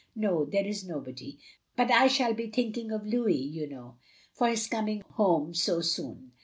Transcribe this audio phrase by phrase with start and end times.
[0.25, 1.37] "No, there is nobody.
[1.75, 3.97] But I shall be thinking of Louis, you know,
[4.39, 6.31] and his coming home so soon.